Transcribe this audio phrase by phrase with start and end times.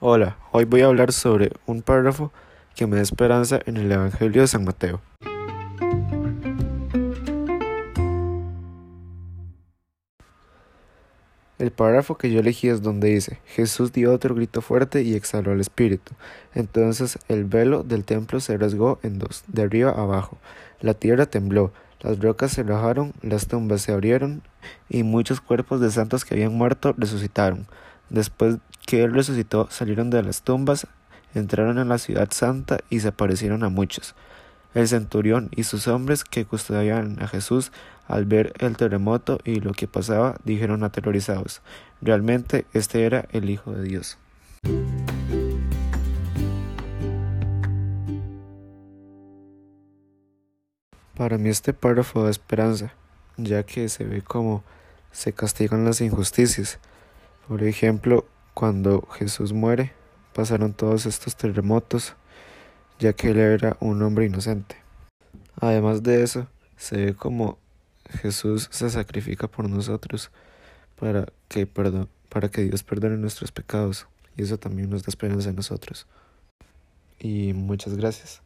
[0.00, 2.32] Hola, hoy voy a hablar sobre un párrafo
[2.74, 5.00] que me da esperanza en el Evangelio de San Mateo.
[11.58, 15.52] El párrafo que yo elegí es donde dice, Jesús dio otro grito fuerte y exhaló
[15.52, 16.14] el espíritu.
[16.54, 20.38] Entonces el velo del templo se rasgó en dos, de arriba abajo.
[20.80, 24.42] La tierra tembló, las rocas se rajaron, las tumbas se abrieron,
[24.88, 27.66] y muchos cuerpos de santos que habían muerto resucitaron.
[28.10, 30.86] Después que él resucitó, salieron de las tumbas,
[31.34, 34.14] entraron en la ciudad santa y se aparecieron a muchos.
[34.74, 37.72] El centurión y sus hombres que custodiaban a Jesús,
[38.06, 41.62] al ver el terremoto y lo que pasaba, dijeron aterrorizados,
[42.00, 44.18] realmente este era el Hijo de Dios.
[51.18, 52.94] Para mí este párrafo da esperanza,
[53.36, 54.62] ya que se ve como
[55.10, 56.78] se castigan las injusticias.
[57.48, 59.92] Por ejemplo, cuando Jesús muere,
[60.32, 62.14] pasaron todos estos terremotos,
[63.00, 64.76] ya que él era un hombre inocente.
[65.60, 67.58] Además de eso, se ve como
[68.22, 70.30] Jesús se sacrifica por nosotros
[71.00, 74.06] para que, perdón, para que Dios perdone nuestros pecados.
[74.36, 76.06] Y eso también nos da esperanza a nosotros.
[77.18, 78.40] Y muchas gracias.